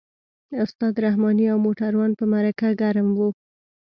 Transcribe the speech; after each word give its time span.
استاد 0.63 0.93
رحماني 1.05 1.45
او 1.53 1.57
موټروان 1.65 2.11
په 2.19 2.23
مرکه 2.31 2.67
ګرم 2.81 3.07
وو. 3.17 3.29